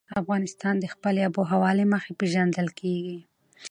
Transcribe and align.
افغانستان 0.21 0.75
د 0.79 0.85
خپلې 0.93 1.19
آب 1.27 1.33
وهوا 1.37 1.71
له 1.79 1.85
مخې 1.93 2.11
پېژندل 2.19 2.67
کېږي. 2.79 3.19